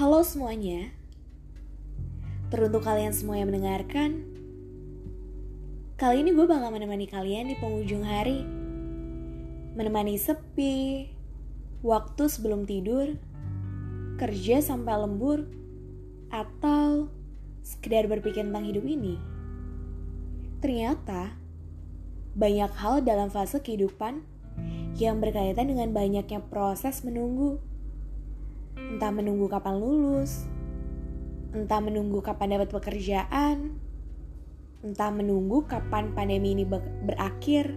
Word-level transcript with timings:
Halo 0.00 0.24
semuanya. 0.24 0.96
Teruntuk 2.48 2.88
kalian 2.88 3.12
semua 3.12 3.36
yang 3.36 3.52
mendengarkan, 3.52 4.24
kali 6.00 6.24
ini 6.24 6.32
gue 6.32 6.48
bakal 6.48 6.72
menemani 6.72 7.04
kalian 7.04 7.52
di 7.52 7.56
penghujung 7.60 8.00
hari. 8.00 8.40
Menemani 9.76 10.16
sepi, 10.16 11.04
waktu 11.84 12.32
sebelum 12.32 12.64
tidur, 12.64 13.12
kerja 14.16 14.64
sampai 14.64 15.04
lembur, 15.04 15.44
atau 16.32 17.12
sekedar 17.60 18.08
berpikir 18.08 18.40
tentang 18.40 18.72
hidup 18.72 18.88
ini. 18.88 19.20
Ternyata, 20.64 21.36
banyak 22.32 22.72
hal 22.72 23.04
dalam 23.04 23.28
fase 23.28 23.60
kehidupan 23.60 24.24
yang 24.96 25.20
berkaitan 25.20 25.68
dengan 25.68 25.92
banyaknya 25.92 26.40
proses 26.48 27.04
menunggu. 27.04 27.60
Entah 28.88 29.12
menunggu 29.12 29.50
kapan 29.52 29.76
lulus, 29.76 30.48
entah 31.52 31.82
menunggu 31.82 32.22
kapan 32.22 32.56
dapat 32.56 32.70
pekerjaan, 32.70 33.76
entah 34.80 35.10
menunggu 35.12 35.66
kapan 35.66 36.14
pandemi 36.14 36.54
ini 36.54 36.64
berakhir, 37.04 37.74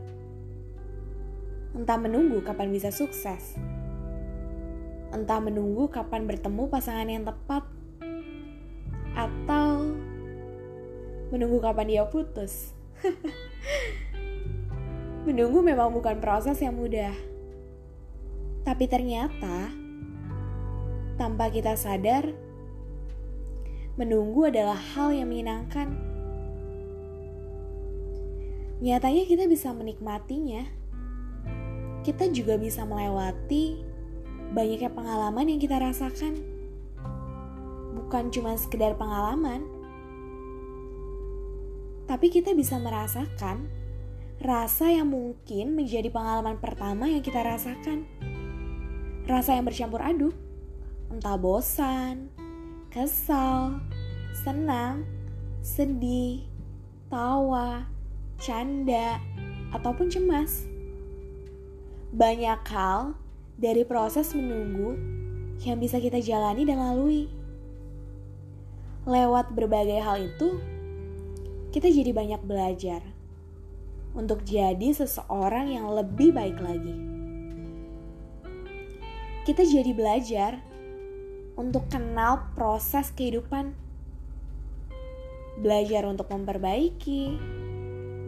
entah 1.73 1.97
menunggu 1.97 2.39
kapan 2.45 2.69
bisa 2.71 2.93
sukses, 2.93 3.57
entah 5.11 5.41
menunggu 5.41 5.89
kapan 5.89 6.29
bertemu 6.29 6.63
pasangan 6.69 7.09
yang 7.09 7.25
tepat, 7.25 7.65
atau 9.17 9.97
menunggu 11.33 11.57
kapan 11.59 11.87
dia 11.89 12.03
putus. 12.05 12.71
menunggu 15.27 15.65
memang 15.65 15.89
bukan 15.91 16.21
proses 16.21 16.61
yang 16.61 16.77
mudah, 16.77 17.15
tapi 18.63 18.85
ternyata 18.85 19.82
tanpa 21.23 21.47
kita 21.47 21.79
sadar, 21.79 22.35
menunggu 23.95 24.51
adalah 24.51 24.75
hal 24.75 25.15
yang 25.15 25.31
menyenangkan. 25.31 25.87
Nyatanya 28.83 29.23
kita 29.23 29.47
bisa 29.47 29.71
menikmatinya. 29.71 30.67
Kita 32.03 32.27
juga 32.27 32.59
bisa 32.59 32.83
melewati 32.83 33.79
banyaknya 34.51 34.91
pengalaman 34.91 35.47
yang 35.47 35.63
kita 35.63 35.79
rasakan. 35.79 36.43
Bukan 37.95 38.27
cuma 38.35 38.59
sekedar 38.59 38.99
pengalaman, 38.99 39.63
tapi 42.03 42.27
kita 42.27 42.51
bisa 42.51 42.75
merasakan 42.83 43.71
rasa 44.43 44.91
yang 44.91 45.07
mungkin 45.07 45.71
menjadi 45.71 46.11
pengalaman 46.11 46.59
pertama 46.59 47.07
yang 47.07 47.23
kita 47.23 47.39
rasakan. 47.39 48.03
Rasa 49.23 49.55
yang 49.55 49.63
bercampur 49.63 50.03
aduk 50.03 50.35
entah 51.13 51.37
bosan, 51.37 52.33
kesal, 52.89 53.77
senang, 54.33 55.05
sedih, 55.61 56.41
tawa, 57.05 57.85
canda, 58.41 59.21
ataupun 59.69 60.09
cemas. 60.09 60.65
Banyak 62.17 62.65
hal 62.65 63.13
dari 63.61 63.85
proses 63.85 64.33
menunggu 64.33 64.97
yang 65.61 65.77
bisa 65.77 66.01
kita 66.01 66.17
jalani 66.17 66.65
dan 66.65 66.81
lalui. 66.81 67.29
Lewat 69.05 69.53
berbagai 69.53 70.01
hal 70.01 70.17
itu, 70.17 70.57
kita 71.69 71.93
jadi 71.93 72.09
banyak 72.09 72.41
belajar 72.41 73.05
untuk 74.17 74.41
jadi 74.41 74.89
seseorang 74.97 75.77
yang 75.77 75.93
lebih 75.93 76.33
baik 76.33 76.57
lagi. 76.57 76.97
Kita 79.45 79.61
jadi 79.61 79.93
belajar 79.93 80.72
untuk 81.53 81.85
kenal 81.89 82.49
proses 82.57 83.13
kehidupan. 83.13 83.77
Belajar 85.61 86.09
untuk 86.09 86.25
memperbaiki, 86.33 87.37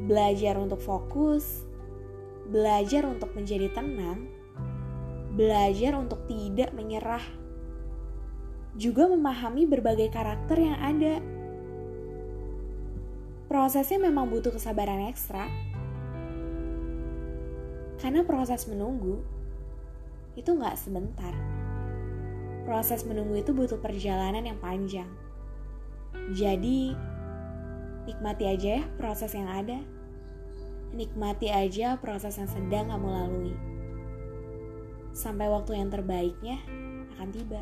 belajar 0.06 0.62
untuk 0.62 0.78
fokus, 0.78 1.66
belajar 2.46 3.10
untuk 3.10 3.34
menjadi 3.34 3.74
tenang, 3.74 4.30
belajar 5.34 5.98
untuk 5.98 6.22
tidak 6.30 6.70
menyerah, 6.78 7.26
juga 8.78 9.10
memahami 9.10 9.66
berbagai 9.66 10.14
karakter 10.14 10.58
yang 10.62 10.78
ada. 10.78 11.16
Prosesnya 13.50 13.98
memang 13.98 14.30
butuh 14.30 14.54
kesabaran 14.54 15.10
ekstra, 15.10 15.50
karena 18.06 18.22
proses 18.22 18.70
menunggu 18.70 19.26
itu 20.38 20.52
nggak 20.52 20.78
sebentar 20.78 21.55
proses 22.66 23.06
menunggu 23.06 23.40
itu 23.40 23.54
butuh 23.54 23.78
perjalanan 23.78 24.44
yang 24.44 24.60
panjang. 24.60 25.08
Jadi, 26.34 26.98
nikmati 28.10 28.46
aja 28.50 28.82
ya 28.82 28.84
proses 28.98 29.32
yang 29.38 29.46
ada. 29.46 29.78
Nikmati 30.96 31.54
aja 31.54 32.02
proses 32.02 32.36
yang 32.42 32.50
sedang 32.50 32.90
kamu 32.90 33.08
lalui. 33.08 33.56
Sampai 35.14 35.48
waktu 35.48 35.78
yang 35.78 35.94
terbaiknya 35.94 36.60
akan 37.16 37.30
tiba. 37.32 37.62